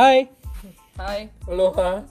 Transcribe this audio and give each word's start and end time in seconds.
Hai. 0.00 0.32
Hai, 0.96 1.28
lo 1.44 1.76
ha? 1.76 2.00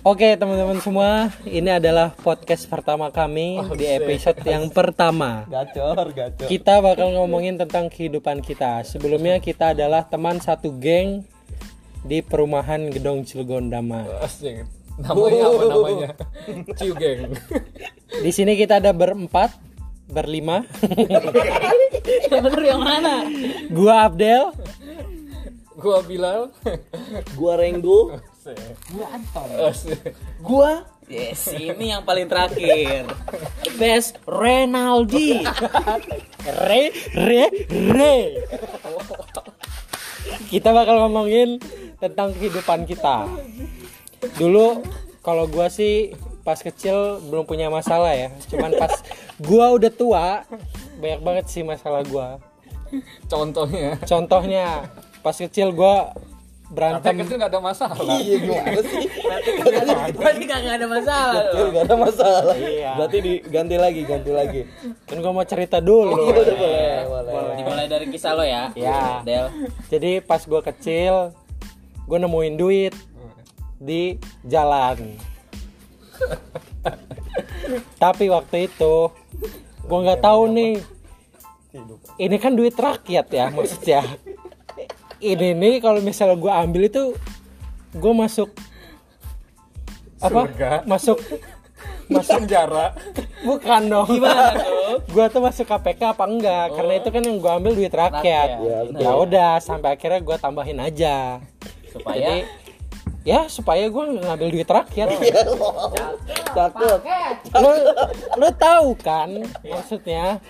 Oke 0.00 0.32
teman-teman 0.32 0.80
semua, 0.80 1.28
ini 1.44 1.68
adalah 1.68 2.16
podcast 2.16 2.64
pertama 2.64 3.12
kami 3.12 3.60
di 3.76 3.84
episode 3.84 4.40
yang 4.48 4.72
pertama. 4.72 5.44
Gacor, 5.44 6.08
gacor. 6.16 6.48
Kita 6.48 6.80
bakal 6.80 7.20
ngomongin 7.20 7.60
tentang 7.60 7.92
kehidupan 7.92 8.40
kita. 8.40 8.80
Sebelumnya 8.80 9.36
kita 9.44 9.76
adalah 9.76 10.08
teman 10.08 10.40
satu 10.40 10.72
geng 10.80 11.20
di 12.08 12.24
perumahan 12.24 12.88
Gedong 12.88 13.28
Cilegon 13.28 13.68
Dama. 13.68 14.08
Asing. 14.24 14.64
Namanya 15.04 15.52
apa 15.52 15.64
namanya? 15.68 16.10
Ciu 16.80 16.96
geng. 17.04 17.36
Di 18.24 18.30
sini 18.32 18.56
kita 18.56 18.80
ada 18.80 18.96
berempat, 18.96 19.52
berlima. 20.08 20.64
Bener 22.32 22.62
yang 22.64 22.80
mana? 22.80 23.28
Gua 23.68 24.08
Abdel, 24.08 24.56
Gua 25.78 26.02
Bilal. 26.02 26.50
Gua 27.38 27.54
Renggo. 27.54 28.18
Gua 28.90 29.06
Anton. 29.14 29.48
Gua 30.42 30.72
Yes, 31.08 31.48
ini 31.56 31.88
yang 31.88 32.04
paling 32.04 32.28
terakhir. 32.28 33.08
Best 33.80 34.20
Renaldi. 34.28 35.40
Re, 36.44 36.92
Re, 37.16 37.44
Re. 37.72 38.16
Kita 40.52 40.76
bakal 40.76 41.08
ngomongin 41.08 41.64
tentang 41.96 42.36
kehidupan 42.36 42.84
kita. 42.84 43.24
Dulu 44.36 44.84
kalau 45.24 45.48
gua 45.48 45.72
sih 45.72 46.12
pas 46.48 46.64
kecil 46.64 47.20
belum 47.28 47.44
punya 47.44 47.68
masalah 47.68 48.16
ya. 48.16 48.32
Cuman 48.48 48.72
pas 48.80 49.04
gua 49.36 49.76
udah 49.76 49.92
tua 49.92 50.48
banyak 50.96 51.20
banget 51.20 51.44
sih 51.52 51.60
masalah 51.60 52.00
gua. 52.08 52.40
Contohnya. 53.28 54.00
Contohnya 54.08 54.88
pas 55.20 55.36
kecil 55.36 55.76
gua 55.76 56.16
Sampai 56.68 57.04
berantem 57.04 57.14
kecil 57.20 57.36
nggak 57.36 57.52
ada 57.52 57.60
masalah. 57.60 57.96
iya 58.16 58.36
gimana 58.40 58.80
sih? 58.80 59.04
Berarti 60.16 60.44
kagak 60.48 60.74
ada 60.80 60.86
masalah. 60.88 61.44
Gacor, 61.48 61.66
gak 61.72 61.84
ada 61.84 61.96
masalah. 61.96 62.54
Iya. 62.60 62.92
Berarti 62.96 63.18
diganti 63.24 63.76
lagi, 63.80 64.00
ganti 64.04 64.32
lagi. 64.32 64.60
kan 65.04 65.16
gua 65.20 65.32
mau 65.36 65.44
cerita 65.44 65.84
dulu. 65.84 66.16
Boleh, 66.16 67.04
boleh, 67.08 67.32
boleh. 67.32 67.54
Dimulai 67.60 67.86
dari 67.92 68.06
kisah 68.08 68.32
lo 68.32 68.44
ya. 68.44 68.72
Ya. 68.72 69.20
Del. 69.20 69.52
Jadi 69.92 70.24
pas 70.24 70.40
gua 70.48 70.64
kecil 70.64 71.36
gua 72.08 72.18
nemuin 72.20 72.56
duit 72.56 72.96
di 73.80 74.16
jalan. 74.48 75.36
Tapi 78.02 78.24
waktu 78.32 78.70
itu 78.70 78.94
gua 79.84 79.98
nggak 80.04 80.22
tahu 80.22 80.42
nih. 80.52 80.74
Ini 82.18 82.36
kan 82.40 82.56
duit 82.56 82.74
rakyat 82.74 83.26
ya 83.28 83.46
maksudnya. 83.52 84.02
Ini 85.18 85.54
nih 85.54 85.74
kalau 85.82 86.00
misalnya 86.00 86.38
gua 86.38 86.62
ambil 86.62 86.88
itu 86.88 87.12
gua 87.96 88.12
masuk 88.14 88.50
apa? 90.18 90.40
Surga. 90.48 90.70
Masuk 90.86 91.18
masuk 92.08 92.40
Penjara. 92.42 92.96
bukan 93.44 93.82
dong. 93.86 94.08
Gimana 94.08 94.56
tuh? 94.56 94.96
gua 95.12 95.26
tuh 95.28 95.42
masuk 95.44 95.66
KPK 95.68 96.16
apa 96.16 96.24
enggak? 96.24 96.66
Karena 96.72 96.92
itu 96.96 97.08
kan 97.12 97.22
yang 97.22 97.36
gua 97.38 97.52
ambil 97.60 97.72
duit 97.76 97.92
rakyat. 97.92 98.48
Rakyat. 98.58 98.84
Ya. 98.96 99.04
Ya 99.04 99.12
udah 99.12 99.52
sampai 99.60 99.94
akhirnya 99.94 100.20
gua 100.24 100.36
tambahin 100.40 100.80
aja. 100.80 101.44
Supaya 101.92 102.16
Jadi 102.16 102.67
ya 103.26 103.50
supaya 103.50 103.86
gue 103.90 104.04
ngambil 104.22 104.48
duit 104.52 104.68
rakyat. 104.68 105.08
Cakep. 106.56 107.00
lo 107.58 107.70
lo 108.38 108.48
tahu 108.56 108.88
kan 108.98 109.42
maksudnya 109.62 110.42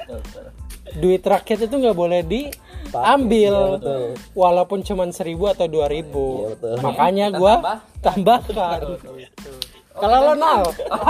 duit 0.96 1.20
rakyat 1.20 1.68
itu 1.68 1.74
nggak 1.74 1.96
boleh 1.96 2.20
diambil. 2.24 3.54
Iya, 3.54 3.78
betul. 3.80 4.04
walaupun 4.32 4.78
cuman 4.84 5.08
seribu 5.12 5.48
atau 5.50 5.68
dua 5.68 5.86
ribu. 5.88 6.44
Iya, 6.44 6.48
betul. 6.56 6.76
makanya 6.80 7.26
gue 7.34 7.54
tambahkan 8.04 8.80
kalau 9.98 10.18
lo 10.30 10.34
nal 10.38 10.62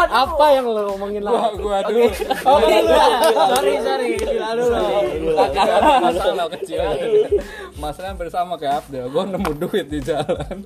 apa 0.08 0.44
yang 0.56 0.64
lo 0.66 0.80
ngomongin 0.96 1.22
Gua, 1.22 1.32
lah 1.32 1.52
gua 1.60 1.78
dulu. 1.84 2.08
oh 2.48 2.58
iya 2.64 3.06
sorry 3.36 3.74
sorry 3.84 4.08
gila 4.16 4.48
dulu. 4.56 4.76
masalah 6.02 6.46
kecil. 6.56 6.80
Masalah 7.78 8.12
bersama 8.16 8.52
kayak 8.56 8.84
Abdel. 8.84 9.06
Gua 9.12 9.22
nemu 9.28 9.52
duit 9.54 9.86
di 9.86 10.00
jalan. 10.02 10.64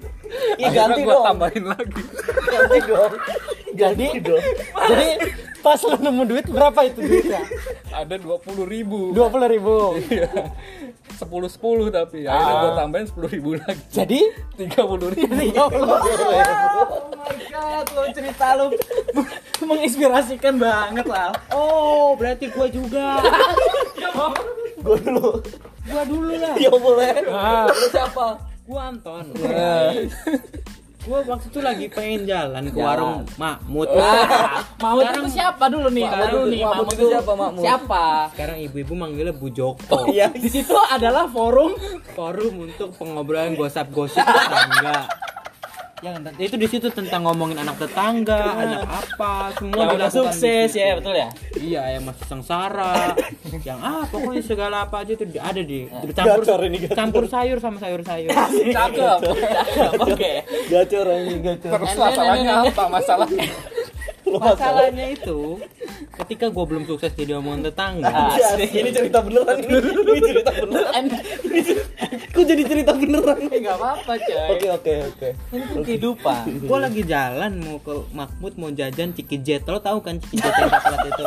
Akhirnya 0.57 0.71
ganti 0.71 1.01
gua 1.03 1.27
tambahin 1.27 1.65
lagi. 1.67 2.03
Ganti 2.47 2.79
dong. 2.89 3.13
Jadi 3.73 4.07
jadi 4.19 5.09
pas 5.63 5.79
lo 5.79 5.95
nemu 5.95 6.23
duit 6.27 6.47
berapa 6.47 6.81
itu 6.85 6.99
duitnya 6.99 7.43
Ada 7.93 8.17
dua 8.17 8.41
puluh 8.41 8.65
ribu. 8.65 9.13
dua 9.13 9.29
puluh 9.29 9.47
ribu 9.47 9.95
Sepuluh 11.13 11.47
sepuluh 11.47 11.87
tapi 11.87 12.25
akhirnya 12.25 12.55
gua 12.59 12.73
tambahin 12.75 13.07
sepuluh 13.07 13.29
ribu 13.29 13.55
lagi. 13.55 13.79
jadi 13.89 14.21
Tiga 14.57 14.83
puluh 14.83 15.13
ribu. 15.13 15.31
God, 17.53 17.87
lo 17.95 18.03
cerita 18.11 18.47
lo 18.57 18.67
menginspirasikan 19.63 20.59
banget 20.59 21.07
lah. 21.07 21.31
Oh, 21.53 22.17
berarti 22.17 22.51
gua 22.51 22.67
juga. 22.67 23.23
Gua 24.83 24.99
dulu. 24.99 25.31
Gua 25.87 26.03
dulu 26.03 26.33
lah. 26.35 26.55
Ya 26.59 26.73
boleh. 26.75 27.13
ah, 27.31 27.71
Lu 27.71 27.87
siapa? 27.87 28.27
Gua 28.67 28.91
Anton. 28.91 29.25
Gua 31.03 31.19
waktu 31.27 31.47
itu 31.51 31.59
lagi 31.59 31.87
pengen 31.91 32.23
jalan 32.25 32.63
ke 32.71 32.79
warung 32.79 33.27
Mahmud. 33.35 33.91
Ah, 33.91 34.63
Mahmud 34.79 35.03
itu 35.05 35.35
siapa 35.35 35.67
dulu 35.67 35.91
nih? 35.91 36.07
Itu- 36.07 36.47
nih, 36.47 36.63
itu 36.63 37.05
siapa, 37.11 37.33
Mahmud? 37.35 37.63
Siapa? 37.63 38.05
Sekarang 38.31 38.59
ibu-ibu 38.63 38.95
manggilnya 38.95 39.35
Bu 39.35 39.51
Joko. 39.51 40.07
Iya. 40.07 40.31
Di 40.31 40.47
situ 40.47 40.77
adalah 40.87 41.27
forum 41.27 41.75
forum 42.15 42.71
untuk 42.71 42.95
pengobrolan 42.95 43.59
gosip-gosip 43.59 44.23
tetangga. 44.23 45.11
Yang 46.03 46.35
itu 46.43 46.57
di 46.59 46.67
situ 46.67 46.87
tentang 46.91 47.23
ngomongin 47.23 47.63
anak 47.63 47.79
tetangga, 47.79 48.59
anak 48.59 48.83
apa, 48.91 49.55
semua 49.55 49.87
Yang 49.87 49.91
udah 49.95 50.11
sukses 50.11 50.75
situ. 50.75 50.83
ya, 50.83 50.99
betul 50.99 51.15
ya? 51.15 51.29
Iya, 51.55 51.83
yang 51.95 52.03
masih 52.11 52.27
sengsara, 52.27 53.15
yang 53.69 53.79
ah 53.79 54.03
pokoknya 54.11 54.43
segala 54.43 54.77
apa 54.83 55.07
aja 55.07 55.15
itu 55.15 55.25
ada 55.39 55.63
di 55.63 55.87
campur 56.11 56.43
Gacor 56.43 56.61
ini, 56.67 56.77
gacor. 56.83 56.97
campur 56.99 57.25
sayur 57.31 57.59
sama 57.63 57.79
sayur-sayur. 57.79 58.35
Cakep. 58.77 59.19
Oke. 60.03 60.33
Gacor 60.67 61.07
ini 61.23 61.35
gacor. 61.39 61.79
Masalahnya 61.79 62.53
apa? 62.67 62.85
Masalahnya. 62.91 63.47
Masalahnya 64.43 65.07
itu 65.07 65.63
ketika 66.13 66.53
gue 66.53 66.65
belum 66.69 66.85
sukses 66.85 67.13
jadi 67.17 67.41
omongan 67.41 67.73
tetangga. 67.73 68.37
Ya, 68.37 68.57
ini 68.61 68.91
cerita 68.93 69.25
beneran 69.25 69.57
ini. 69.65 69.73
Ini 69.81 70.21
cerita 70.21 70.51
beneran. 70.53 71.05
Kok 72.33 72.45
jadi 72.45 72.63
cerita 72.69 72.93
beneran? 72.93 73.39
Enggak 73.49 73.77
apa-apa, 73.81 74.13
coy. 74.21 74.47
Oke 74.53 74.69
oke 74.69 74.93
oke. 75.13 75.29
Ini 75.53 75.65
kan 75.65 75.79
kehidupan. 75.85 76.45
Gue 76.69 76.79
lagi 76.79 77.03
jalan 77.05 77.53
mau 77.65 77.79
ke 77.81 77.95
Mahmud 78.13 78.53
mau 78.61 78.71
jajan 78.73 79.17
Cikijet. 79.17 79.65
Lo 79.65 79.81
tahu 79.81 80.05
kan 80.05 80.21
Cikijet 80.21 80.53
yang 80.53 80.69
coklat 80.69 81.01
itu? 81.09 81.25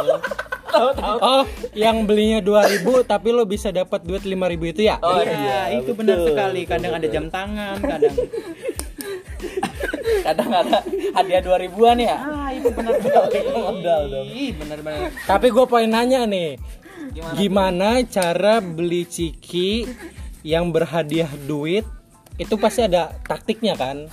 Tahu 0.75 0.89
tahu. 0.97 1.17
Oh, 1.23 1.43
yang 1.71 2.03
belinya 2.03 2.43
2000 2.43 2.83
tapi 3.07 3.31
lo 3.31 3.47
bisa 3.47 3.71
dapat 3.71 4.03
duit 4.03 4.27
5000 4.27 4.73
itu 4.75 4.81
ya? 4.85 4.99
Oh 4.99 5.23
iya, 5.23 5.31
iya, 5.31 5.59
itu 5.79 5.95
betul, 5.95 6.03
benar 6.03 6.17
sekali. 6.27 6.61
Kadang 6.67 6.93
ada 6.99 7.07
jam 7.07 7.25
tangan, 7.31 7.77
kadang 7.79 8.15
kadang 10.23 10.51
ada 10.51 10.81
hadiah 11.13 11.41
dua 11.41 11.57
ribuan 11.57 11.97
ya 11.97 12.17
ah 12.17 12.49
itu 12.49 12.69
benar. 12.71 12.93
Modal 13.53 14.01
dong. 14.09 14.27
Ih, 14.29 14.51
benar-benar. 14.55 15.09
Tapi 15.25 15.47
gue 15.49 15.65
pengen 15.65 15.91
nanya 15.91 16.21
nih, 16.25 16.49
gimana, 17.33 18.01
cara 18.05 18.59
beli 18.59 19.05
ciki 19.05 19.85
yang 20.41 20.69
berhadiah 20.69 21.29
duit? 21.45 21.85
Itu 22.35 22.55
pasti 22.55 22.83
ada 22.83 23.15
taktiknya 23.23 23.73
kan? 23.75 24.07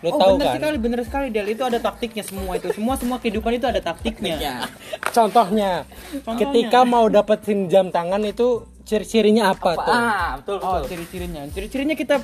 Lo 0.00 0.10
Oh 0.10 0.18
tahu 0.18 0.34
benar 0.40 0.48
kan? 0.48 0.56
sekali, 0.56 0.76
benar 0.80 1.00
sekali 1.04 1.26
Del. 1.28 1.46
Itu 1.52 1.62
ada 1.62 1.76
taktiknya 1.76 2.24
semua 2.24 2.56
itu. 2.56 2.72
Semua 2.72 2.96
semua 2.96 3.20
kehidupan 3.20 3.52
itu 3.60 3.68
ada 3.68 3.84
taktiknya. 3.84 4.64
Contohnya, 5.12 5.84
Contohnya. 6.24 6.40
ketika 6.40 6.88
mau 6.88 7.04
dapetin 7.12 7.68
jam 7.68 7.92
tangan 7.92 8.24
itu 8.24 8.64
ciri-cirinya 8.88 9.52
apa, 9.52 9.76
tuh? 9.76 9.92
ah 9.92 10.28
betul 10.40 10.56
Oh, 10.64 10.80
betul 10.80 10.88
ciri-cirinya. 10.88 11.44
Ciri-cirinya 11.52 11.94
kita 11.94 12.16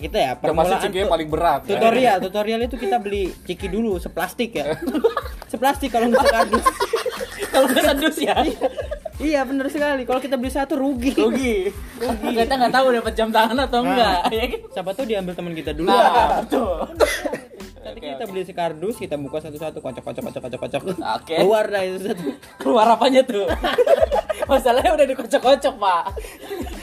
kita 0.00 0.16
ya 0.16 0.32
permulaan 0.40 0.80
ciki 0.80 1.04
paling 1.04 1.28
berat. 1.28 1.60
ya. 1.68 1.76
tutorial 1.76 2.16
tutorial 2.24 2.60
itu 2.64 2.76
kita 2.80 2.96
beli 2.96 3.28
ciki 3.44 3.68
dulu 3.68 4.00
seplastik 4.00 4.56
ya. 4.56 4.74
Seplastik 5.52 5.90
kalau 5.90 6.08
nggak 6.08 6.24
sekardus 6.24 6.64
kalau 7.52 7.66
nggak 7.68 7.84
sedus 7.84 8.16
ya? 8.22 8.36
Iya. 9.20 9.44
Benar 9.44 9.66
sekali. 9.68 10.08
Kalau 10.08 10.22
kita 10.22 10.40
beli 10.40 10.48
satu 10.48 10.80
rugi. 10.80 11.12
Rugi. 11.12 11.68
Kita 12.00 12.54
nggak 12.56 12.72
tahu 12.72 12.86
dapat 12.96 13.12
jam 13.12 13.28
tangan 13.28 13.58
atau 13.68 13.84
enggak 13.84 14.30
ya 14.32 14.46
kan? 14.46 14.60
siapa 14.72 14.90
tuh 14.96 15.04
diambil 15.04 15.34
teman 15.36 15.52
kita 15.52 15.76
dulu. 15.76 15.90
Nah 15.90 16.40
betul. 16.40 16.88
Nanti 17.80 17.98
kita 18.04 18.24
beli 18.28 18.42
si 18.46 18.52
kardus 18.54 18.96
kita 19.00 19.16
buka 19.18 19.40
satu-satu 19.42 19.80
kocok 19.82 20.04
kocok 20.04 20.22
kocok 20.30 20.42
kocok 20.46 20.60
kocok 20.60 20.82
Oke. 21.20 21.36
keluar 21.40 21.64
dah 21.66 21.82
itu 21.82 21.98
satu. 22.12 22.24
Keluar 22.60 22.86
apanya 22.94 23.24
tuh 23.26 23.48
masalahnya 24.50 24.92
udah 24.94 25.06
dikocok-kocok 25.06 25.74
pak 25.76 26.04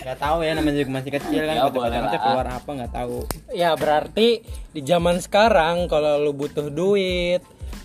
nggak 0.08 0.20
tahu 0.24 0.38
ya 0.40 0.52
namanya 0.56 0.76
juga 0.80 0.92
masih 1.04 1.12
kecil 1.20 1.42
kan 1.44 1.56
Ya, 1.58 2.20
keluar 2.20 2.48
apa 2.48 2.70
nggak 2.70 2.94
tahu 2.96 3.18
Ya 3.52 3.70
berarti 3.76 4.28
di 4.72 4.82
zaman 4.84 5.20
sekarang 5.20 5.92
kalau 5.92 6.22
lo 6.22 6.32
butuh 6.32 6.70
duit, 6.72 7.42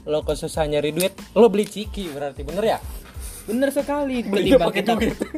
lo 0.06 0.22
kesusahan 0.22 0.70
nyari 0.70 0.92
duit, 0.94 1.12
lo 1.34 1.48
beli 1.48 1.66
ciki 1.66 2.12
berarti 2.12 2.44
bener 2.46 2.76
ya? 2.76 2.78
Bener 3.42 3.74
sekali. 3.74 4.22
Ketimbang 4.22 4.70
kita 4.70 4.92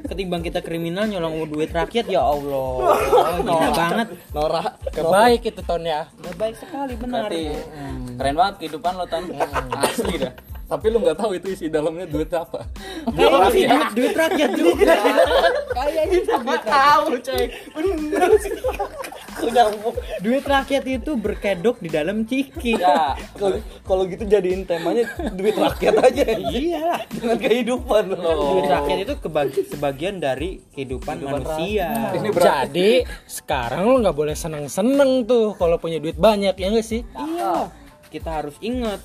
ketimbang 0.04 0.42
kita 0.44 0.60
kriminal 0.60 1.08
nyolong 1.08 1.48
duit 1.48 1.72
rakyat 1.72 2.04
ya 2.04 2.20
Allah. 2.20 3.00
Gila 3.48 3.68
banget. 3.72 4.08
Nora. 4.36 4.76
Kebaik 4.92 5.42
itu 5.48 5.60
ton 5.64 5.80
ya. 5.80 6.04
Gak 6.20 6.36
baik 6.36 6.56
sekali 6.60 6.92
benar. 7.00 7.32
Berarti 7.32 7.42
keren 8.20 8.34
banget 8.36 8.54
kehidupan 8.60 8.92
lo 9.00 9.06
tan. 9.08 9.24
Asli 9.80 10.20
dah. 10.20 10.32
Tapi 10.64 10.86
lu 10.88 10.98
nggak 10.98 11.18
tahu 11.20 11.36
itu 11.36 11.46
isi 11.52 11.66
dalamnya 11.68 12.08
duit 12.08 12.32
apa. 12.32 12.64
Kayaknya 13.12 13.48
sih 13.52 13.64
duit, 13.68 13.88
duit 13.92 14.14
rakyat 14.16 14.50
juga. 14.56 14.94
Kayaknya 15.70 16.04
duit 16.24 16.62
Tahu, 16.64 17.04
coy. 17.20 17.44
Bener 17.74 18.30
sih. 18.40 18.52
Duit 20.24 20.44
rakyat 20.44 20.84
itu 20.88 21.10
berkedok 21.14 21.76
di 21.78 21.88
dalam 21.92 22.24
ciki. 22.24 22.80
Ya, 22.80 23.12
Kalau 23.84 24.08
gitu 24.08 24.24
jadiin 24.24 24.64
temanya 24.64 25.04
duit 25.36 25.52
rakyat 25.52 25.94
aja. 26.00 26.24
Iya. 26.32 27.04
Dengan 27.12 27.36
kehidupan 27.36 28.04
lo. 28.16 28.56
Duit 28.56 28.66
rakyat 28.66 28.98
itu 29.04 29.14
kebagi- 29.20 29.68
sebagian 29.68 30.16
dari 30.16 30.64
kehidupan, 30.72 31.20
manusia. 31.20 32.14
ini 32.16 32.32
berarti 32.32 32.64
Jadi 32.64 32.90
sekarang 33.28 33.84
lo 33.84 34.00
nggak 34.00 34.16
boleh 34.16 34.32
seneng-seneng 34.32 35.28
tuh 35.28 35.52
kalau 35.54 35.76
punya 35.76 36.00
duit 36.00 36.16
banyak 36.16 36.56
ya 36.56 36.66
nggak 36.72 36.86
sih? 36.86 37.04
Iya. 37.12 37.68
Kita 38.08 38.30
harus 38.40 38.54
ingat 38.62 39.02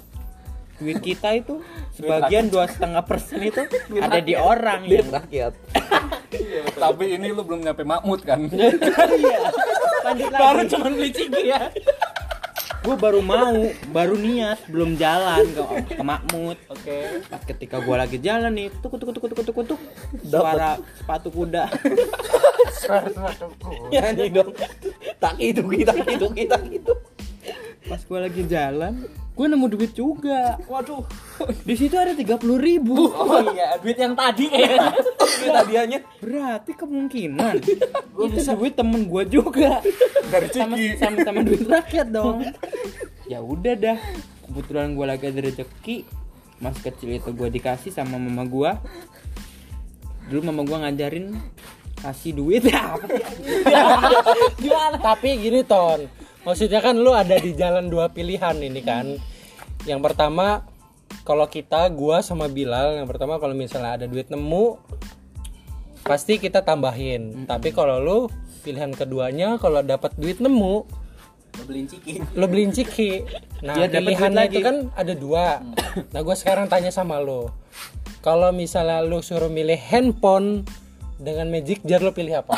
duit 0.79 0.99
kita 1.03 1.35
itu 1.35 1.59
sebagian 1.93 2.47
dua 2.47 2.65
setengah 2.71 3.03
persen 3.03 3.43
itu 3.43 3.59
ada 4.05 4.19
di 4.23 4.33
orang 4.33 4.87
Duit 4.87 5.03
yang 5.03 5.11
rakyat. 5.11 5.53
tapi 6.79 7.05
ini 7.19 7.27
lu 7.35 7.43
belum 7.43 7.61
nyampe 7.67 7.83
Mahmud 7.83 8.23
kan. 8.23 8.39
iya 8.49 9.39
lanjut 9.99 10.27
lagi 10.31 10.41
Baru 10.41 10.61
cuman 10.71 10.91
beli 10.95 11.11
ciki 11.11 11.43
ya. 11.51 11.61
gue 12.79 12.95
baru 12.95 13.19
mau 13.19 13.59
baru 13.91 14.15
niat 14.15 14.63
belum 14.71 14.95
jalan 14.95 15.43
ke, 15.51 15.99
ke 15.99 16.03
Makmud 16.03 16.55
Oke. 16.71 17.27
pas 17.27 17.43
ketika 17.43 17.83
gue 17.83 17.91
lagi 17.91 18.17
jalan 18.23 18.55
nih 18.55 18.71
tuk 18.79 18.95
tuk 18.95 19.11
tuk 19.11 19.19
tuk 19.19 19.35
tuk 19.35 19.45
tuk 19.51 19.57
tuk 19.75 19.79
suara 20.23 20.79
sepatu 20.95 21.27
kuda 21.27 21.67
Nyanyi 23.91 24.31
dong. 24.31 24.51
Tak 25.19 25.35
itu 25.37 25.61
kita 25.61 25.93
itu 26.07 26.27
kita 26.33 26.57
itu. 26.71 26.93
pas 27.89 27.97
gue 27.99 28.19
lagi 28.19 28.43
jalan 28.45 28.93
gue 29.39 29.47
nemu 29.47 29.71
duit 29.71 29.95
juga. 29.95 30.59
Waduh. 30.67 31.07
Di 31.63 31.71
situ 31.79 31.95
ada 31.95 32.11
tiga 32.11 32.35
puluh 32.35 32.59
ribu. 32.59 33.07
Oh 33.07 33.39
iya, 33.55 33.79
duit 33.79 33.95
yang 33.95 34.11
tadi. 34.11 34.51
Kayaknya. 34.51 34.99
Duit 35.15 35.55
hadiahnya. 35.55 35.99
berarti 36.19 36.71
kemungkinan. 36.75 37.55
Itu 38.27 38.39
duit 38.59 38.75
temen 38.75 39.07
gue 39.07 39.23
juga. 39.31 39.79
Dari 40.27 40.51
sama 40.51 40.75
sama 40.99 41.17
sama 41.23 41.39
duit 41.47 41.63
rakyat 41.63 42.11
dong. 42.11 42.43
Ya 43.31 43.39
udah 43.39 43.79
dah. 43.79 43.99
Kebetulan 44.51 44.91
gue 44.91 45.05
lagi 45.07 45.31
ada 45.31 45.39
rezeki. 45.39 46.03
Mas 46.59 46.75
kecil 46.83 47.15
itu 47.15 47.31
gue 47.31 47.47
dikasih 47.47 47.95
sama 47.95 48.19
mama 48.19 48.43
gue 48.43 48.67
dulu 50.29 50.45
mama 50.45 50.61
gue 50.61 50.77
ngajarin 50.77 51.25
kasih 51.99 52.31
duit. 52.37 52.63
Sih? 52.69 52.75
Tapi 54.99 55.29
gini 55.41 55.65
ton, 55.65 56.07
maksudnya 56.45 56.79
kan 56.79 56.95
lu 56.95 57.11
ada 57.11 57.35
di 57.35 57.51
jalan 57.57 57.89
dua 57.89 58.07
pilihan 58.13 58.55
ini 58.61 58.81
kan. 58.85 59.19
Yang 59.87 60.01
pertama 60.03 60.67
kalau 61.23 61.45
kita 61.47 61.87
gua 61.93 62.23
sama 62.25 62.49
Bilal 62.49 62.97
yang 62.99 63.07
pertama 63.07 63.37
kalau 63.37 63.53
misalnya 63.53 64.01
ada 64.01 64.05
duit 64.09 64.27
nemu 64.31 64.79
pasti 66.03 66.41
kita 66.41 66.65
tambahin. 66.65 67.45
Tapi 67.45 67.69
kalau 67.69 68.01
lu 68.01 68.19
pilihan 68.65 68.91
keduanya 68.91 69.61
kalau 69.61 69.79
dapat 69.85 70.15
duit 70.19 70.41
nemu 70.41 70.99
Beliin 71.65 71.87
ciki. 71.89 72.13
lo 72.39 72.45
beliin 72.45 72.71
ciki. 72.71 73.25
Nah, 73.65 73.75
pilihannya 73.89 74.47
duit 74.47 74.53
itu 74.53 74.59
lagi. 74.61 74.67
kan 74.69 74.77
ada 74.95 75.13
dua. 75.17 75.59
Nah, 76.13 76.21
gue 76.23 76.35
sekarang 76.37 76.71
tanya 76.71 76.93
sama 76.93 77.19
lo. 77.19 77.51
Kalau 78.23 78.53
misalnya 78.55 79.03
lo 79.03 79.19
suruh 79.19 79.51
milih 79.51 79.75
handphone 79.75 80.63
dengan 81.19 81.51
magic 81.51 81.83
jar 81.83 81.99
lo 81.99 82.15
pilih 82.15 82.39
apa? 82.39 82.55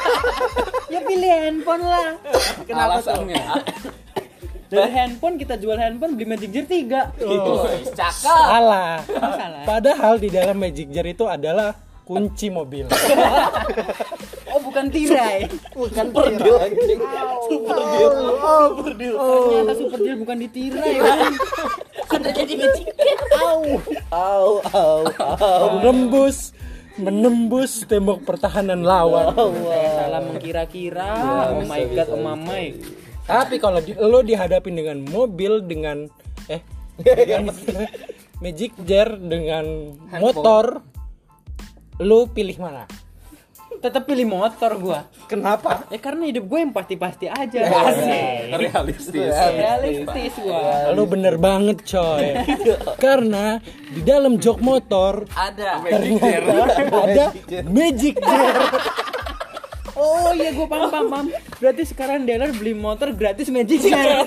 ya 0.92 1.02
pilih 1.04 1.28
handphone 1.28 1.84
lah 1.84 2.16
Alasannya. 2.70 3.44
Dari 4.66 4.90
handphone 4.90 5.36
kita 5.38 5.54
jual 5.56 5.78
handphone 5.78 6.18
beli 6.18 6.26
magic 6.26 6.50
jar 6.50 6.66
tiga 6.66 7.00
Cakep. 7.16 8.22
Salah. 8.22 9.00
salah 9.06 9.62
Padahal 9.62 10.18
di 10.18 10.28
dalam 10.30 10.56
magic 10.58 10.90
jar 10.90 11.06
itu 11.06 11.24
adalah 11.26 11.74
kunci 12.06 12.54
mobil. 12.54 12.86
oh 14.54 14.60
bukan 14.62 14.86
tirai 14.94 15.50
Bukan 15.74 16.06
per 16.14 16.30
deal 16.38 16.56
anjing. 16.62 17.00
Super 17.50 17.78
deal. 17.82 18.12
Super 18.46 18.92
deal. 18.94 19.14
ternyata 19.18 19.72
super 19.74 19.98
deal 19.98 20.16
bukan 20.22 20.36
di 20.38 20.48
tirai 20.48 20.94
kan 22.10 22.22
Udah 22.22 22.32
jadi 22.32 22.54
magic. 22.54 22.86
Au, 23.34 23.82
au, 24.14 24.50
au. 24.70 25.00
menembus 25.82 26.54
menembus 26.96 27.84
tembok 27.84 28.24
pertahanan 28.24 28.80
lawan. 28.80 29.34
Saya 29.36 29.88
salah 30.00 30.22
mengkira-kira 30.22 31.10
oh 31.52 31.60
my 31.66 31.82
god 31.92 32.08
oh 32.14 32.22
mamai 32.22 32.78
Tapi 33.26 33.58
kalau 33.58 33.82
di, 33.82 33.92
lo 33.98 34.22
dihadapin 34.22 34.78
dengan 34.78 35.02
mobil 35.02 35.60
dengan 35.66 36.06
eh 36.46 36.62
dengan 37.02 37.50
magic 38.44 38.72
jar 38.86 39.18
dengan 39.18 39.92
motor, 40.22 40.80
lo 41.98 42.30
pilih 42.30 42.56
mana? 42.62 42.86
tetap 43.80 44.08
pilih 44.08 44.26
motor 44.28 44.72
gua 44.80 45.00
Kenapa? 45.28 45.84
ya 45.92 45.98
karena 46.00 46.30
hidup 46.30 46.44
gue 46.48 46.58
yang 46.58 46.72
pasti-pasti 46.72 47.26
aja 47.28 47.60
Realistis. 48.56 49.32
realistis 49.36 50.32
gua 50.40 50.90
Lu 50.94 51.04
bener 51.04 51.36
banget 51.36 51.82
coy 51.84 52.34
Karena 53.04 53.60
di 53.90 54.00
dalam 54.02 54.40
jok 54.40 54.58
motor 54.62 55.26
Ada. 55.34 55.82
ternyata 55.82 56.80
ada 56.82 57.26
magic 57.68 58.16
jar 58.18 58.56
oh 60.06 60.30
iya 60.30 60.54
gua 60.54 60.66
paham 60.70 60.88
paham 60.88 61.06
paham 61.10 61.26
berarti 61.58 61.82
sekarang 61.82 62.22
dealer 62.22 62.54
beli 62.54 62.78
motor 62.78 63.10
gratis 63.10 63.50
magic 63.50 63.82
jar 63.82 64.22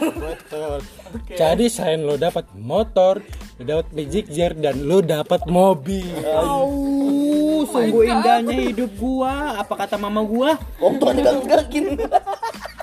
Jadi 1.29 1.65
selain 1.73 2.05
lo 2.05 2.21
dapat 2.21 2.45
motor, 2.53 3.17
lo 3.57 3.63
dapat 3.65 3.87
magic 3.97 4.29
jar 4.29 4.53
dan 4.53 4.85
lo 4.85 5.01
dapat 5.01 5.41
mobil. 5.49 6.05
Oh, 6.37 7.65
sungguh 7.65 8.13
indahnya 8.13 8.69
hidup 8.69 8.93
gua. 9.01 9.57
Apa 9.57 9.73
kata 9.73 9.97
mama 9.97 10.21
gua? 10.21 10.53
Wong 10.77 11.01
tuane 11.01 11.25
banggakin. 11.25 11.97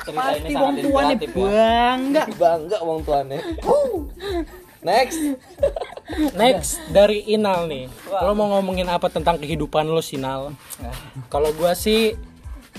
Cerita 0.07 0.39
ini 0.39 0.55
Pasti 0.55 0.55
wong 0.55 0.75
Wak. 0.95 1.19
bangga. 1.35 2.23
Bangga 2.39 2.79
wong 2.83 2.99
tuane. 3.03 3.39
Next. 4.87 5.19
Next 6.39 6.79
dari 6.95 7.27
Inal 7.27 7.67
nih. 7.67 7.91
Lo 8.07 8.35
mau 8.39 8.47
ngomongin 8.59 8.87
apa 8.87 9.11
tentang 9.11 9.39
kehidupan 9.39 9.87
lo 9.87 9.99
Sinal? 9.99 10.55
Kalau 11.27 11.51
gua 11.59 11.75
sih 11.75 12.15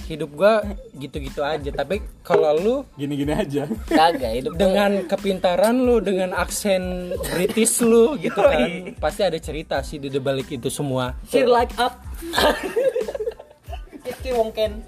hidup 0.08 0.30
gua 0.34 0.64
gitu-gitu 0.96 1.44
aja. 1.44 1.70
Tapi 1.70 2.00
kalau 2.24 2.56
lu 2.56 2.76
Gini-gini 2.96 3.36
aja. 3.36 3.68
Kagak 3.92 4.32
hidup 4.40 4.54
dengan 4.56 5.04
kepintaran 5.06 5.76
lu, 5.84 6.00
dengan 6.00 6.32
aksen 6.34 7.14
British 7.36 7.84
lu 7.84 8.16
gitu 8.18 8.40
kan, 8.40 8.96
pasti 8.98 9.22
ada 9.28 9.38
cerita 9.38 9.84
sih 9.84 10.00
di 10.00 10.08
balik 10.18 10.48
itu 10.50 10.72
semua. 10.72 11.14
Cheer 11.28 11.46
like 11.52 11.76
up. 11.76 12.00
Itu 14.08 14.40
wong 14.40 14.56
Ken. 14.56 14.80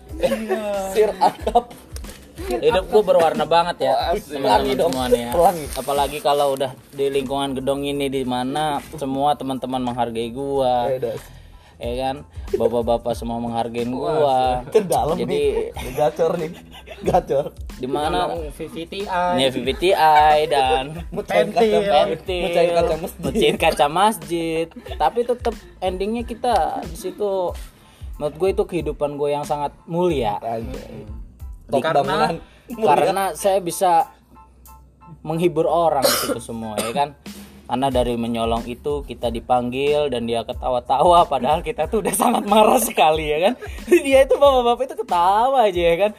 Sir 0.95 1.11
akap. 1.19 1.75
Hidup 2.49 2.87
gua 2.89 3.03
berwarna 3.03 3.43
banget 3.43 3.83
ya 3.83 4.15
Pelangi 4.15 4.73
teman-teman 4.73 4.79
dong. 4.79 4.91
semua 4.95 5.05
nih 5.11 5.21
ya. 5.21 5.31
Pelangi. 5.35 5.65
Apalagi 5.75 6.17
kalau 6.23 6.47
udah 6.55 6.71
di 6.95 7.05
lingkungan 7.11 7.51
gedong 7.59 7.83
ini 7.83 8.07
di 8.07 8.23
mana 8.23 8.79
semua 8.95 9.35
teman-teman 9.35 9.83
menghargai 9.83 10.31
gua. 10.31 10.87
Eh. 11.79 11.95
Ya 11.95 12.11
kan? 12.11 12.15
Bapak-bapak 12.59 13.15
semua 13.15 13.39
menghargain 13.39 13.87
gua. 13.87 14.67
Ke 14.67 14.83
dalam 14.83 15.15
Jadi 15.15 15.71
nih. 15.71 15.95
Gacor 15.95 16.31
nih. 16.35 16.51
Gacor. 17.01 17.45
di 17.79 17.87
mana 17.87 18.27
VVTI. 18.51 19.07
Nih 19.39 19.47
VVTI 19.55 20.51
dan 20.51 21.07
Mecahin 21.15 21.55
kaca, 21.55 21.63
mecahin 21.63 22.71
kaca 22.75 22.95
masjid. 22.99 23.23
mecahin 23.23 23.55
kaca 23.55 23.87
masjid. 23.87 24.67
Tapi 24.99 25.19
tetap 25.23 25.55
endingnya 25.79 26.27
kita 26.27 26.83
di 26.83 26.97
situ 26.99 27.55
menurut 28.19 28.35
gue 28.35 28.49
itu 28.51 28.63
kehidupan 28.67 29.15
gue 29.15 29.31
yang 29.31 29.47
sangat 29.47 29.71
mulia. 29.87 30.35
Top 31.71 31.79
Karena 31.79 32.03
bangunan. 32.03 32.35
karena 32.75 33.23
saya 33.31 33.63
bisa 33.63 34.11
menghibur 35.23 35.65
orang 35.65 36.03
di 36.03 36.15
situ 36.19 36.41
semua 36.43 36.75
ya 36.75 36.91
kan. 36.91 37.09
Karena 37.69 37.93
dari 37.93 38.17
menyolong 38.17 38.65
itu 38.65 39.05
kita 39.05 39.29
dipanggil 39.29 40.09
dan 40.09 40.25
dia 40.25 40.41
ketawa-tawa 40.41 41.29
padahal 41.29 41.61
kita 41.61 41.85
tuh 41.85 42.01
udah 42.01 42.15
sangat 42.17 42.49
marah 42.49 42.81
sekali 42.81 43.29
ya 43.29 43.37
kan. 43.45 43.53
Dia 44.09 44.25
itu 44.25 44.41
bapak-bapak 44.41 44.89
itu 44.89 44.95
ketawa 44.97 45.69
aja 45.69 45.77
ya 45.77 45.95
kan. 46.01 46.11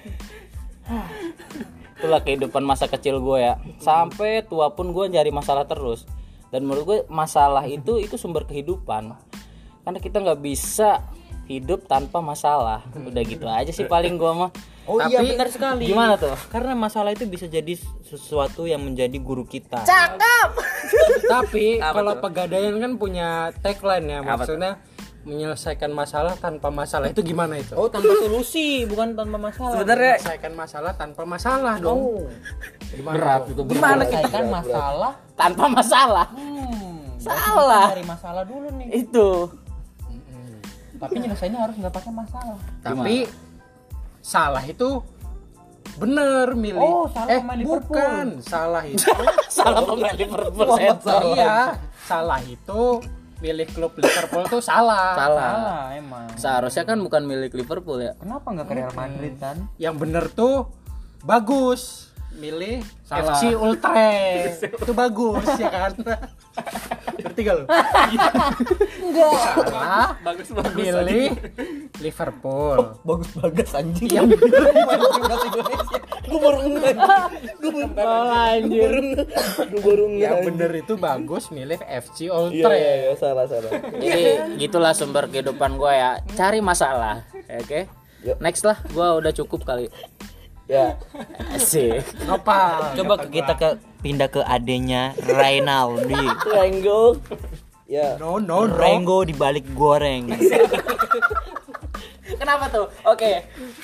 Itulah 1.98 2.22
kehidupan 2.22 2.62
masa 2.62 2.86
kecil 2.86 3.18
gue 3.18 3.50
ya. 3.50 3.58
Sampai 3.82 4.46
tua 4.46 4.70
pun 4.78 4.94
gue 4.94 5.10
nyari 5.10 5.34
masalah 5.34 5.66
terus. 5.66 6.06
Dan 6.54 6.70
menurut 6.70 6.84
gue 6.86 6.98
masalah 7.10 7.66
itu 7.66 7.98
itu 7.98 8.14
sumber 8.14 8.46
kehidupan. 8.46 9.10
Karena 9.82 9.98
kita 9.98 10.22
nggak 10.22 10.38
bisa 10.38 11.02
hidup 11.52 11.84
tanpa 11.84 12.18
masalah 12.18 12.86
udah 12.94 13.22
gitu 13.22 13.44
aja 13.44 13.68
sih 13.68 13.84
paling 13.84 14.14
gua 14.14 14.32
mah 14.38 14.52
Oh 14.86 14.98
iya 14.98 15.18
Tapi- 15.18 15.30
benar 15.30 15.48
sekali. 15.48 15.84
gimana 15.84 16.14
tuh 16.16 16.34
Karena 16.48 16.74
masalah 16.74 17.10
itu 17.10 17.22
bisa 17.24 17.46
jadi 17.46 17.78
sesuatu 18.02 18.64
yang 18.64 18.82
menjadi 18.82 19.14
guru 19.18 19.44
kita. 19.44 19.86
Tapi 21.28 21.78
Apa 21.78 21.94
kalau 21.94 22.12
tuh? 22.12 22.22
pegadaian 22.22 22.74
kan 22.74 22.92
punya 22.96 23.28
tagline 23.56 24.06
ya, 24.08 24.18
Apa 24.20 24.34
maksudnya 24.36 24.82
menyelesaikan 25.20 25.92
masalah 25.92 26.32
tanpa 26.34 26.72
masalah 26.72 27.06
itu 27.06 27.20
gimana 27.22 27.54
itu? 27.54 27.70
Oh 27.72 27.86
tanpa 27.86 28.08
solusi 28.18 28.82
bukan 28.82 29.12
tanpa 29.12 29.36
masalah. 29.38 29.76
sebenarnya 29.76 30.14
Menyelesaikan 30.16 30.52
masalah 30.54 30.92
tanpa 30.92 31.22
masalah 31.24 31.74
dong. 31.76 32.00
Gimana 32.90 33.14
berat 33.14 33.42
itu 33.46 33.60
Gimana 33.62 34.02
selesaikan 34.02 34.44
masalah? 34.48 35.12
tanpa 35.36 35.64
masalah 35.68 36.26
Hmm, 36.32 36.98
Salah. 37.20 37.92
Dari 37.92 38.02
masalah 38.02 38.42
dulu 38.42 38.72
nih. 38.74 38.88
itu 38.98 39.28
Tapi 41.00 41.14
nyelesainnya 41.16 41.60
harus 41.64 41.74
nggak 41.80 41.94
pakai 41.96 42.12
masalah. 42.12 42.60
Tapi 42.84 43.16
salah 44.20 44.60
itu 44.68 45.00
bener 45.96 46.52
milih. 46.54 46.80
Oh, 46.80 47.06
salah 47.08 47.28
eh 47.32 47.40
bukan, 47.64 48.26
salah 48.44 48.84
itu 48.92 49.08
salah 49.48 49.80
pemain 49.84 50.14
Liverpool 50.14 50.68
iya, 51.34 51.74
salah 52.04 52.40
itu 52.44 53.00
milih 53.40 53.68
klub 53.72 53.92
Liverpool 53.96 54.44
tuh 54.46 54.60
salah. 54.60 55.16
salah. 55.16 55.52
Salah 55.56 55.84
emang. 55.96 56.28
seharusnya 56.36 56.84
kan 56.84 57.00
bukan 57.00 57.24
milik 57.24 57.56
Liverpool 57.56 58.00
ya. 58.00 58.12
Kenapa 58.20 58.52
nggak 58.52 58.66
ke 58.68 58.74
Real 58.76 58.92
Madrid 58.92 59.34
kan? 59.40 59.56
Yang 59.80 59.94
bener 59.96 60.24
tuh 60.28 60.68
bagus. 61.24 62.12
Milih 62.30 62.84
Salah. 63.02 63.36
FC 63.36 63.58
Ultra. 63.58 63.92
Itu 64.84 64.92
bagus 64.94 65.44
ya 65.58 65.68
kan? 65.68 65.92
Ngerti 67.20 67.40
gak 67.42 67.56
salah 69.02 70.08
bagus 70.20 70.48
bagus 70.50 70.74
milih 70.74 71.32
Liverpool 71.98 72.78
Bagus 73.02 73.30
bagas 73.34 73.70
anjing. 73.74 74.08
yang 74.08 74.28
Gue 76.22 76.38
baru 76.38 76.60
ngeh. 76.62 76.94
Gue 77.58 77.70
baru 77.90 78.18
anjir 78.30 78.92
Gue 79.66 79.80
baru 79.80 80.04
ngeh. 80.08 80.22
yang 80.22 80.38
bener 80.42 80.70
itu 80.74 80.94
bagus 80.94 81.50
milih 81.50 81.80
FC 81.80 82.26
Iya 82.26 82.32
Ultra 82.32 82.72
iya 82.72 82.92
iya 83.02 83.12
salah 83.14 83.44
salah. 83.44 83.72
jadi 83.96 84.22
gitulah 84.56 84.92
sumber 84.92 85.26
kehidupan 85.26 85.74
gue 85.74 85.90
ya 85.90 86.10
cari 86.32 86.60
masalah 86.60 87.24
oke 87.46 87.88
Yuk. 88.22 88.36
next 88.38 88.62
lah 88.62 88.78
gue 88.84 89.06
udah 89.16 89.32
cukup 89.32 89.64
kali 89.64 89.88
Ya. 90.64 90.94
asik 91.50 92.06
Nopal 92.24 92.94
Coba 92.94 93.18
kita 93.20 93.52
ke 93.54 93.68
pindah 94.00 94.30
ke 94.30 94.38
adenya 94.40 95.10
Rainaldi. 95.18 96.14
Renggo. 96.46 97.18
Ya. 97.90 98.14
no 98.16 98.38
no 98.38 98.64
no 98.64 98.70
Rengo 98.70 99.26
di 99.26 99.34
balik 99.34 99.66
goreng. 99.74 100.30
kenapa 102.30 102.70
tuh 102.70 102.86
oke 103.04 103.32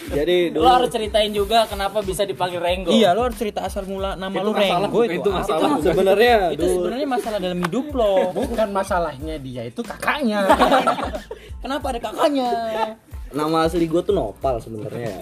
Jadi 0.08 0.54
lo 0.54 0.62
dulu 0.62 0.68
harus 0.70 0.86
ceritain 0.88 1.34
juga 1.34 1.66
kenapa 1.66 1.98
bisa 2.00 2.22
dipanggil 2.22 2.62
Renggo 2.62 2.94
iya, 2.94 3.10
lo 3.10 3.26
harus 3.26 3.34
cerita 3.34 3.66
asal 3.66 3.82
mula 3.84 4.14
nama 4.14 4.30
Itu 4.30 4.46
lo 4.46 4.52
masalah, 4.54 4.86
Rengo 4.86 5.00
itu. 5.02 5.14
itu 5.18 5.28
apa? 5.28 5.38
masalah. 5.42 5.68
sebenarnya 5.82 6.34
Itu 6.54 6.64
sebenarnya 6.70 7.08
masalah 7.10 7.38
dalam 7.42 7.58
hidup 7.58 7.86
lo. 7.90 8.30
bukan 8.30 8.68
masalahnya 8.70 9.34
dia 9.42 9.62
itu 9.66 9.82
kakaknya 9.82 10.46
Kenapa 11.62 11.86
ada 11.90 12.00
kakaknya? 12.00 12.50
nama 13.26 13.66
asli 13.66 13.90
gue 13.90 13.98
tuh 14.00 14.14
Nopal 14.14 14.62
sebenarnya. 14.62 15.18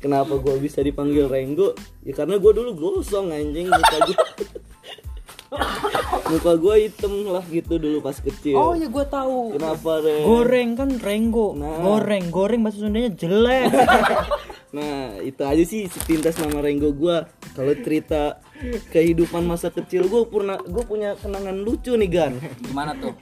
Kenapa 0.00 0.40
gue 0.40 0.56
bisa 0.56 0.80
dipanggil 0.80 1.28
Renggo? 1.28 1.76
Ya 2.00 2.16
karena 2.16 2.40
gue 2.40 2.48
dulu 2.48 2.72
gosong 2.72 3.28
anjing 3.28 3.68
muka 3.68 3.96
gue. 4.02 4.16
muka 6.26 6.52
gue 6.58 6.74
hitam 6.90 7.12
lah 7.30 7.44
gitu 7.46 7.78
dulu 7.78 7.98
pas 8.02 8.18
kecil. 8.18 8.58
Oh 8.58 8.74
ya 8.74 8.90
gue 8.90 9.04
tahu. 9.06 9.54
Kenapa 9.54 10.02
Reng? 10.02 10.24
Goreng 10.26 10.70
kan 10.74 10.90
Renggo. 10.98 11.54
Nah. 11.54 11.80
Goreng, 11.82 12.24
goreng 12.34 12.60
bahasa 12.66 12.82
Sundanya 12.82 13.10
jelek. 13.14 13.70
Nah 14.66 15.16
itu 15.24 15.40
aja 15.40 15.64
sih 15.64 15.88
sepintas 15.88 16.36
nama 16.36 16.60
Renggo 16.60 16.92
gue. 16.92 17.16
Kalau 17.56 17.72
cerita 17.80 18.44
kehidupan 18.92 19.46
masa 19.48 19.72
kecil 19.72 20.04
gue 20.04 20.28
pernah 20.28 20.60
gue 20.60 20.84
punya 20.84 21.16
kenangan 21.16 21.56
lucu 21.64 21.96
nih 21.96 22.10
Gan. 22.12 22.32
gimana 22.60 22.92
tuh 22.92 23.16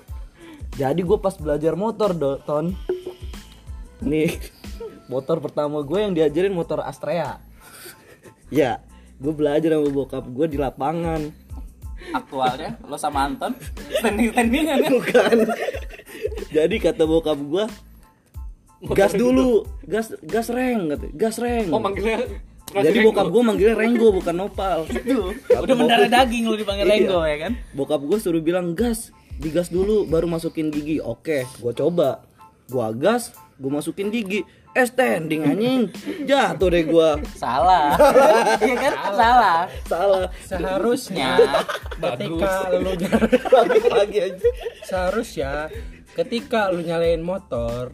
Jadi 0.74 1.06
gue 1.06 1.18
pas 1.22 1.34
belajar 1.38 1.78
motor 1.78 2.10
do, 2.10 2.42
ton 2.42 2.74
Nih 4.02 4.34
motor 5.06 5.38
pertama 5.38 5.86
gue 5.86 5.98
yang 6.02 6.10
diajarin 6.18 6.50
motor 6.50 6.82
Astrea 6.82 7.38
Ya 8.50 8.82
gue 9.22 9.30
belajar 9.30 9.78
sama 9.78 9.88
bokap 9.94 10.26
gue 10.26 10.46
di 10.50 10.58
lapangan 10.58 11.43
aktualnya 12.14 12.78
lo 12.86 12.94
sama 12.94 13.26
Anton 13.26 13.52
standing 13.98 14.30
standingan 14.30 14.78
kan 14.86 14.92
Bukan. 14.94 15.36
Jadi 16.54 16.76
kata 16.78 17.02
bokap 17.04 17.38
gue 17.42 17.64
Gas 18.94 19.18
dulu 19.18 19.66
Gas 19.82 20.14
gas 20.22 20.48
reng 20.52 20.94
kata. 20.94 21.06
Gas 21.18 21.36
reng. 21.42 21.74
Oh 21.74 21.82
manggilnya 21.82 22.22
Jadi 22.70 22.98
bokap 23.02 23.28
gue 23.28 23.42
manggilnya 23.42 23.76
Renggo 23.76 24.08
bukan 24.14 24.34
Nopal. 24.34 24.86
Udah 25.50 25.74
mendarah 25.74 26.08
daging 26.08 26.46
lo 26.46 26.54
dipanggil 26.54 26.86
Iya. 26.86 26.94
Renggo 26.94 27.20
ya 27.26 27.36
kan? 27.50 27.52
Bokap 27.74 28.00
gue 28.06 28.18
suruh 28.22 28.40
bilang 28.40 28.78
gas 28.78 29.10
Digas 29.34 29.66
dulu 29.74 30.06
baru 30.06 30.30
masukin 30.30 30.70
gigi. 30.70 31.02
Oke 31.02 31.42
gue 31.58 31.72
coba. 31.74 32.22
Gua 32.64 32.96
gas 32.96 33.36
Gue 33.54 33.70
masukin 33.70 34.10
gigi. 34.10 34.42
Eh 34.74 34.82
standing 34.82 35.46
anjing. 35.46 35.86
Jatuh 36.26 36.66
deh 36.66 36.82
gua. 36.90 37.14
Salah. 37.38 37.94
Iya 38.64 38.74
kan? 38.74 38.92
Salah. 39.14 39.60
Salah. 39.86 40.24
Seharusnya 40.42 41.30
ketika 41.94 42.74
lu 42.74 42.90
Lagi 42.90 43.88
lagi 43.90 44.18
aja 44.18 44.48
seharusnya 44.82 45.70
ketika 46.14 46.70
lu 46.74 46.82
nyalain 46.82 47.22
motor 47.22 47.90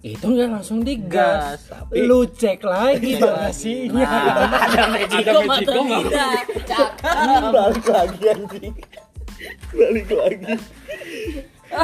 itu 0.00 0.24
nggak 0.24 0.48
langsung 0.48 0.80
digas, 0.80 1.68
Gas, 1.68 1.92
lu 1.92 2.24
cek 2.24 2.64
lagi 2.64 3.20
bagasinya. 3.20 4.08
ada 4.48 4.88
Mexico 4.96 5.44
Mexico 5.44 5.80
mah 5.84 6.00
nggak? 6.08 6.40
tidak 6.56 6.90
Balik 7.52 7.84
lagi 7.84 8.22
anjing. 8.32 8.74
Balik 9.76 10.08
lagi 10.08 10.54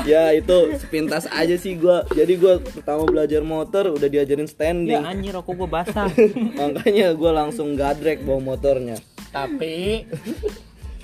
Ya 0.03 0.35
itu 0.35 0.75
sepintas 0.83 1.31
aja 1.31 1.55
sih 1.55 1.79
gua 1.79 2.03
Jadi 2.11 2.35
gua 2.39 2.59
pertama 2.59 3.07
belajar 3.07 3.43
motor 3.47 3.95
Udah 3.95 4.11
diajarin 4.11 4.47
ya 4.47 4.53
standing 4.53 5.03
anjir 5.03 5.33
rokok 5.35 5.55
gue 5.65 5.69
basah. 5.71 6.11
Makanya 6.59 7.15
gua 7.15 7.47
langsung 7.47 7.79
gadrek 7.79 8.27
bawa 8.27 8.57
motornya 8.57 8.99
Tapi 9.31 10.07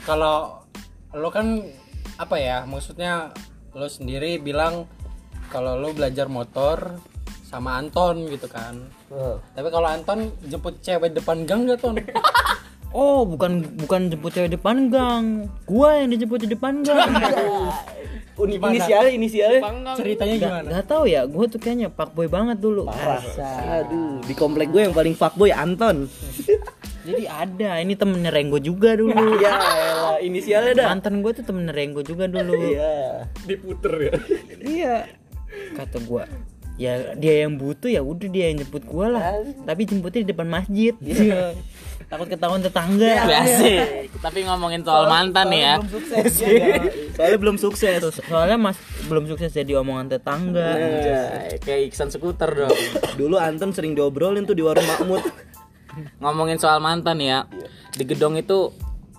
kalau 0.02 0.66
lu 1.14 1.28
kan 1.30 1.62
apa 2.18 2.36
ya 2.38 2.66
maksudnya 2.66 3.30
lu 3.72 3.86
sendiri 3.86 4.42
bilang 4.42 4.90
kalau 5.52 5.78
lu 5.78 5.92
belajar 5.92 6.26
motor 6.26 6.96
sama 7.44 7.76
Anton 7.76 8.24
gitu 8.32 8.48
kan. 8.48 8.80
Tapi 9.52 9.68
kalau 9.68 9.84
Anton 9.84 10.32
jemput 10.48 10.80
cewek 10.80 11.12
depan 11.12 11.44
gang 11.44 11.68
gak 11.68 11.84
Ton? 11.84 12.00
Oh, 12.92 13.28
bukan 13.28 13.64
bukan 13.76 14.08
jemput 14.08 14.32
cewek 14.32 14.56
depan 14.56 14.88
gang. 14.88 15.52
Gua 15.68 16.00
yang 16.00 16.08
dijemput 16.12 16.44
di 16.44 16.48
depan 16.56 16.80
gang. 16.80 17.12
Uni- 18.32 18.56
Inisialnya 18.56 19.12
inisialnya 19.12 19.60
Ceritanya 19.92 20.34
gimana? 20.38 20.68
Gak 20.72 20.84
tau 20.86 21.04
ya, 21.04 21.24
gue 21.24 21.44
tuh 21.46 21.58
kayaknya 21.58 21.88
fuckboy 21.88 22.26
banget 22.26 22.58
dulu. 22.58 22.88
Aduh 22.88 24.24
Di 24.24 24.32
komplek 24.32 24.68
gue 24.68 24.82
yang 24.82 24.92
paling 24.92 25.12
fuckboy 25.12 25.52
Anton 25.52 26.08
Jadi 27.06 27.26
ada, 27.26 27.82
ini 27.82 27.92
temennya 27.92 28.30
Renggo 28.30 28.56
juga 28.56 28.94
dulu. 28.94 29.12
Ya 29.42 29.52
elah 29.52 30.16
inisialnya 30.18 30.72
dah 30.72 30.86
Mantan 30.88 31.20
gue 31.20 31.32
tuh 31.34 31.44
temennya 31.44 31.74
Renggo 31.74 32.00
juga 32.00 32.24
dulu. 32.24 32.54
Iya 32.72 33.26
diputer 33.42 33.92
ya 34.00 34.14
Iya. 34.62 34.96
Kata 35.74 36.00
gua, 36.00 36.24
ya 36.74 37.12
dia 37.12 37.44
yang 37.44 37.60
butuh 37.60 37.84
ya 37.86 38.00
udah 38.00 38.24
dia 38.24 38.48
yang 38.48 38.64
jemput 38.64 38.80
gua 38.82 39.12
lah. 39.12 39.22
Tapi 39.60 39.84
jemputnya 39.84 40.24
di 40.24 40.30
depan 40.30 40.48
masjid. 40.48 40.94
Iya. 40.96 41.52
Takut 42.06 42.26
ketahuan 42.26 42.58
tetangga. 42.58 43.12
Asik. 43.24 44.10
Tapi 44.16 44.42
ngomongin 44.42 44.80
soal 44.80 45.06
mantan 45.06 45.46
nih 45.48 45.60
ya. 45.62 45.74
Soalnya 47.12 47.38
belum 47.38 47.56
sukses 47.56 47.98
So- 48.00 48.24
Soalnya 48.24 48.56
mas 48.56 48.78
belum 49.04 49.26
sukses 49.26 49.50
jadi 49.50 49.76
omongan 49.76 50.10
tetangga. 50.10 50.64
Anjay, 50.72 51.58
Kayak 51.58 51.80
Iksan 51.88 52.08
skuter 52.08 52.48
dong. 52.48 52.72
Dulu 53.14 53.36
Anton 53.36 53.70
sering 53.70 53.92
diobrolin 53.92 54.42
tuh 54.42 54.52
di 54.52 54.60
warung 54.60 54.84
Makmud 54.84 55.22
Ngomongin 56.18 56.56
soal 56.56 56.78
mantan 56.78 57.18
ya. 57.18 57.44
Di 57.90 58.02
gedong 58.02 58.34
itu 58.34 58.72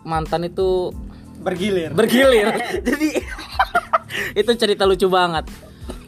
mantan 0.04 0.44
itu 0.44 0.90
Bergilir. 1.36 1.92
bergilir. 1.92 2.50
Jadi 2.88 3.10
itu 4.34 4.52
cerita 4.54 4.84
lucu 4.84 5.06
banget. 5.06 5.46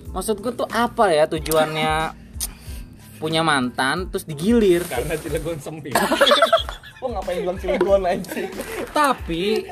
Maksud 0.10 0.40
gue 0.40 0.54
tuh 0.54 0.66
apa 0.66 1.12
ya 1.12 1.28
tujuannya 1.28 2.24
punya 3.16 3.42
mantan 3.42 4.08
terus 4.08 4.24
digilir. 4.24 4.84
karena 4.86 5.16
Cilegon 5.16 5.58
sempit 5.58 5.92
Oh 7.04 7.12
ngapain 7.12 7.44
bilang 7.44 7.60
Cilegon 7.60 8.08
anjing? 8.08 8.48
Tapi 8.96 9.68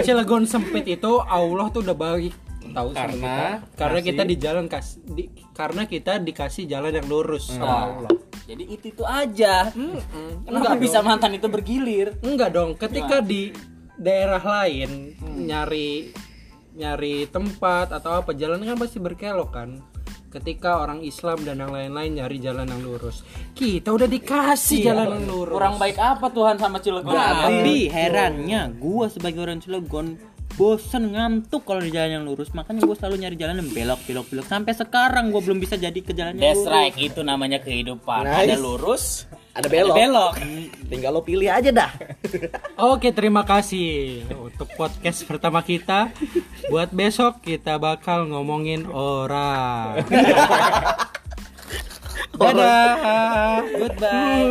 Cilegon? 0.00 0.48
Sempit 0.48 0.86
itu 0.88 1.12
Allah 1.20 1.68
tuh 1.68 1.84
udah 1.84 1.96
baik 1.96 2.32
tahu 2.72 2.88
sama 2.96 3.04
Karena 3.04 3.36
kita. 3.36 3.76
karena 3.76 4.00
kita 4.00 4.22
di 4.24 4.36
jalan 4.40 4.64
kas 4.64 4.96
di, 5.04 5.28
karena 5.52 5.84
kita 5.84 6.16
dikasih 6.16 6.64
jalan 6.64 6.96
yang 6.96 7.06
lurus. 7.06 7.52
Sama 7.52 7.92
Allah. 7.92 8.10
Jadi 8.48 8.64
itu 8.64 8.96
itu 8.96 9.04
aja. 9.04 9.70
Kenapa 10.48 10.74
bisa 10.80 11.04
mantan 11.04 11.36
itu 11.36 11.46
bergilir? 11.52 12.16
Enggak 12.24 12.56
dong, 12.56 12.74
ketika 12.80 13.20
di 13.20 13.52
daerah 14.00 14.40
lain 14.40 15.14
nyari 15.20 16.10
nyari 16.72 17.28
tempat 17.28 17.92
atau 17.92 18.24
apa 18.24 18.32
jalan 18.32 18.64
kan 18.64 18.80
pasti 18.80 18.98
berkelok 18.98 19.50
kan. 19.52 19.70
Ketika 20.32 20.80
orang 20.80 21.04
Islam 21.04 21.44
dan 21.44 21.60
yang 21.60 21.70
lain-lain 21.70 22.16
nyari 22.16 22.40
jalan 22.40 22.64
yang 22.64 22.80
lurus. 22.80 23.20
Kita 23.52 23.92
udah 23.92 24.08
dikasih 24.08 24.80
jalan 24.88 25.20
yang 25.20 25.24
lurus. 25.28 25.52
Kurang 25.52 25.76
baik 25.76 26.00
apa 26.00 26.26
Tuhan 26.32 26.56
sama 26.56 26.80
Cilegon? 26.80 27.12
Tapi 27.12 27.92
herannya 27.92 28.72
gua 28.80 29.12
sebagai 29.12 29.44
orang 29.44 29.60
Cilegon 29.60 30.31
bosen 30.54 31.12
ngantuk 31.16 31.64
kalau 31.64 31.80
di 31.80 31.88
jalan 31.88 32.20
yang 32.20 32.24
lurus 32.28 32.52
makanya 32.52 32.84
gue 32.84 32.96
selalu 32.96 33.16
nyari 33.24 33.36
jalan 33.40 33.56
yang 33.64 33.70
belok 33.72 34.00
belok 34.04 34.26
belok 34.28 34.46
sampai 34.46 34.72
sekarang 34.76 35.32
gue 35.32 35.40
belum 35.40 35.58
bisa 35.58 35.80
jadi 35.80 35.96
ke 35.96 36.12
jalan 36.12 36.36
yang 36.36 36.52
That's 36.52 36.62
lurus 36.62 36.72
right, 36.72 36.94
itu 36.98 37.20
namanya 37.24 37.58
kehidupan. 37.62 38.22
Nice. 38.28 38.38
Ada 38.44 38.56
lurus, 38.60 39.04
Ada 39.56 39.68
belok. 39.68 39.96
belok. 39.96 40.34
Tinggal 40.88 41.10
lo 41.12 41.20
pilih 41.24 41.48
aja 41.48 41.70
dah. 41.72 41.90
Oke, 42.92 43.12
terima 43.12 43.44
kasih 43.44 44.22
untuk 44.36 44.68
podcast 44.76 45.24
pertama 45.24 45.64
kita. 45.64 46.12
Buat 46.68 46.92
besok 46.92 47.40
kita 47.44 47.80
bakal 47.80 48.28
ngomongin 48.28 48.84
orang. 48.90 50.04
Dadah. 52.32 53.60
goodbye 53.76 54.48